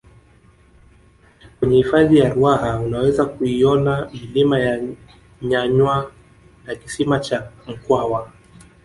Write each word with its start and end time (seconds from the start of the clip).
kwenye 1.59 1.77
hifadhi 1.77 2.17
ya 2.19 2.33
ruaha 2.33 2.79
unaweza 2.79 3.25
kuiona 3.25 4.09
milima 4.13 4.59
ya 4.59 4.81
nyanywa 5.41 6.11
na 6.65 6.75
kisima 6.75 7.19
cha 7.19 7.51
mkwawa 7.67 8.31